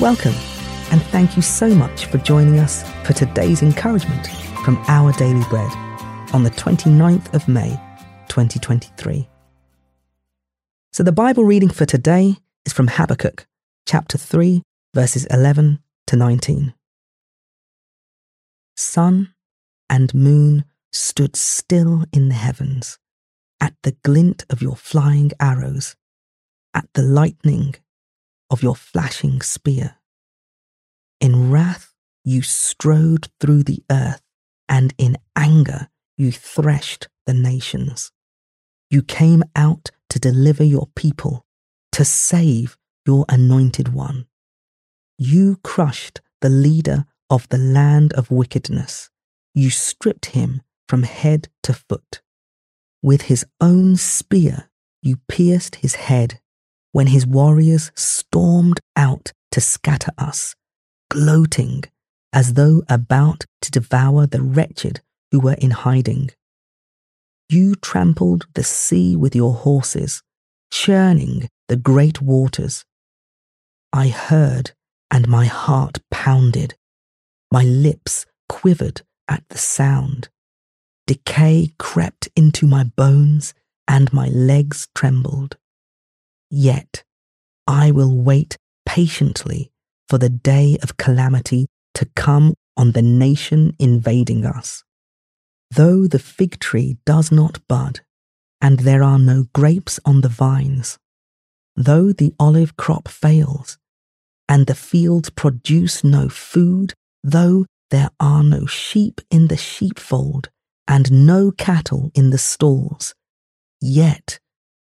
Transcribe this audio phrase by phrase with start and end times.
[0.00, 0.34] Welcome,
[0.92, 4.28] and thank you so much for joining us for today's encouragement
[4.64, 5.72] from Our Daily Bread
[6.32, 7.70] on the 29th of May,
[8.28, 9.28] 2023.
[10.92, 13.48] So, the Bible reading for today is from Habakkuk,
[13.88, 14.62] chapter 3,
[14.94, 16.74] verses 11 to 19.
[18.76, 19.34] Sun
[19.90, 23.00] and moon stood still in the heavens
[23.60, 25.96] at the glint of your flying arrows,
[26.72, 27.74] at the lightning
[28.50, 29.97] of your flashing spear.
[31.20, 31.92] In wrath
[32.24, 34.22] you strode through the earth,
[34.68, 38.12] and in anger you threshed the nations.
[38.90, 41.44] You came out to deliver your people,
[41.92, 44.26] to save your anointed one.
[45.18, 49.10] You crushed the leader of the land of wickedness.
[49.54, 52.22] You stripped him from head to foot.
[53.02, 54.70] With his own spear,
[55.02, 56.40] you pierced his head
[56.92, 60.54] when his warriors stormed out to scatter us,
[61.10, 61.84] gloating
[62.32, 66.30] as though about to devour the wretched who were in hiding.
[67.48, 70.22] You trampled the sea with your horses,
[70.70, 72.84] churning the great waters.
[73.92, 74.72] I heard,
[75.10, 76.74] and my heart pounded.
[77.50, 80.28] My lips quivered at the sound.
[81.06, 83.54] Decay crept into my bones,
[83.86, 85.56] and my legs trembled.
[86.50, 87.02] Yet
[87.66, 89.70] I will wait patiently
[90.08, 94.84] for the day of calamity to come on the nation invading us.
[95.70, 98.00] Though the fig tree does not bud,
[98.60, 100.98] and there are no grapes on the vines,
[101.76, 103.78] though the olive crop fails,
[104.48, 110.48] and the fields produce no food, though there are no sheep in the sheepfold,
[110.86, 113.14] and no cattle in the stalls,
[113.80, 114.38] yet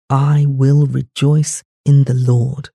[0.10, 2.70] I will rejoice in the Lord.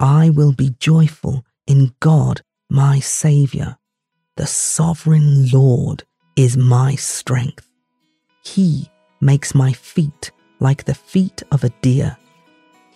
[0.00, 3.78] I will be joyful in God, my Saviour.
[4.36, 6.02] The sovereign Lord
[6.34, 7.68] is my strength.
[8.42, 12.16] He makes my feet like the feet of a deer.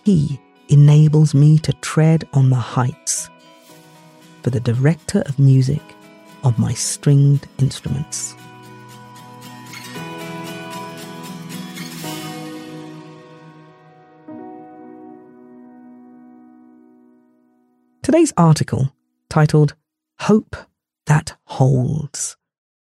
[0.03, 3.29] He enables me to tread on the heights.
[4.43, 5.81] For the director of music
[6.43, 8.35] of my stringed instruments.
[18.15, 18.93] Today's article,
[19.29, 19.75] titled
[20.21, 20.55] Hope
[21.05, 22.37] That Holds,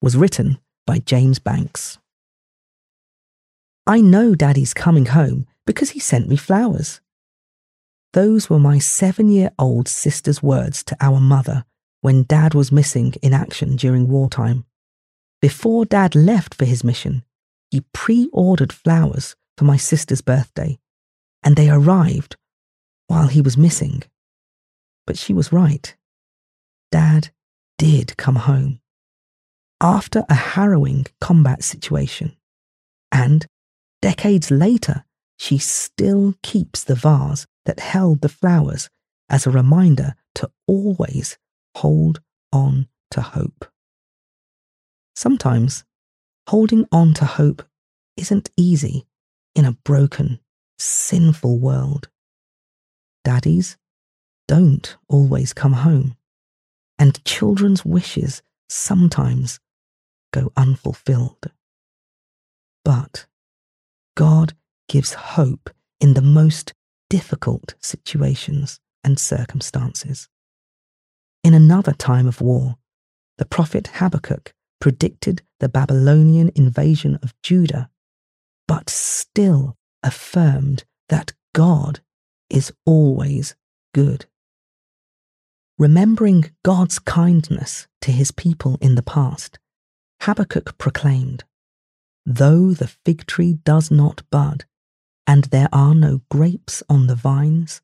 [0.03, 0.59] was written
[0.89, 1.99] by James Banks.
[3.87, 7.01] I know Daddy's coming home because he sent me flowers.
[8.13, 11.65] Those were my seven year old sister's words to our mother
[12.01, 14.65] when Dad was missing in action during wartime.
[15.41, 17.23] Before Dad left for his mission,
[17.71, 20.81] he pre ordered flowers for my sister's birthday,
[21.45, 22.35] and they arrived
[23.07, 24.03] while he was missing.
[25.11, 25.97] But she was right.
[26.93, 27.31] Dad
[27.79, 28.81] did come home.
[29.81, 32.37] After a harrowing combat situation.
[33.11, 33.45] And
[34.01, 35.05] decades later,
[35.37, 38.89] she still keeps the vase that held the flowers
[39.29, 41.39] as a reminder to always
[41.79, 42.21] hold
[42.53, 43.67] on to hope.
[45.17, 45.83] Sometimes
[46.49, 47.65] holding on to hope
[48.17, 49.09] isn't easy
[49.57, 50.39] in a broken,
[50.79, 52.09] sinful world.
[53.25, 53.77] Daddies
[54.51, 56.17] don't always come home,
[56.99, 59.61] and children's wishes sometimes
[60.33, 61.53] go unfulfilled.
[62.85, 63.27] But
[64.17, 64.55] God
[64.89, 66.75] gives hope in the most
[67.09, 70.29] difficult situations and circumstances.
[71.45, 72.75] In another time of war,
[73.39, 77.89] the prophet Habakkuk predicted the Babylonian invasion of Judah,
[78.67, 82.01] but still affirmed that God
[82.49, 83.55] is always
[83.95, 84.27] good.
[85.81, 89.59] Remembering God's kindness to his people in the past,
[90.21, 91.45] Habakkuk proclaimed,
[92.27, 94.67] Though the fig tree does not bud,
[95.27, 97.81] and there are no grapes on the vines,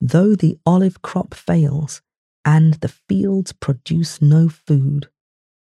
[0.00, 2.02] though the olive crop fails,
[2.44, 5.08] and the fields produce no food,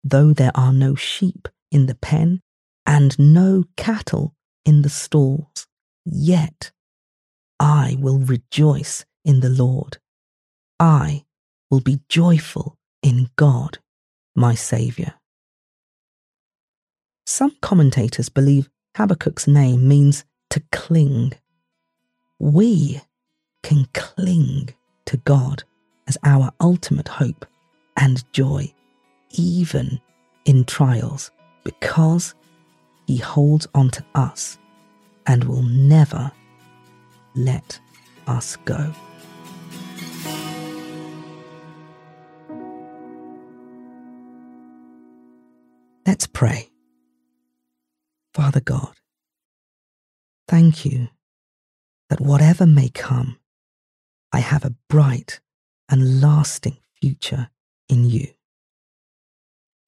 [0.05, 2.41] though there are no sheep in the pen,
[2.87, 4.33] and no cattle
[4.65, 5.67] in the stalls,
[6.05, 6.71] yet
[7.59, 9.99] I will rejoice in the Lord.
[10.79, 11.25] I
[11.71, 13.79] will be joyful in God,
[14.35, 15.15] my Saviour.
[17.27, 21.35] Some commentators believe Habakkuk's name means to cling.
[22.39, 23.01] We
[23.63, 24.71] can cling
[25.05, 25.63] to God
[26.07, 27.45] as our ultimate hope
[27.97, 28.73] and joy,
[29.31, 30.01] even
[30.47, 31.31] in trials,
[31.65, 32.35] because
[33.07, 34.59] He holds on to us
[35.27, 36.33] and will never
[37.35, 37.79] let
[38.27, 38.93] us go.
[46.19, 46.69] Let's pray.
[48.35, 48.93] Father God,
[50.49, 51.11] thank you
[52.11, 53.39] that whatever may come,
[54.33, 55.39] I have a bright
[55.89, 57.51] and lasting future
[57.89, 58.27] in you.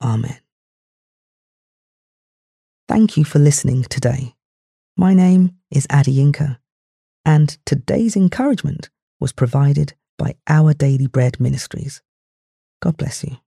[0.00, 0.38] Amen.
[2.88, 4.36] Thank you for listening today.
[4.96, 6.32] My name is Adi
[7.24, 8.88] and today's encouragement
[9.18, 12.02] was provided by Our Daily Bread Ministries.
[12.80, 13.38] God bless you.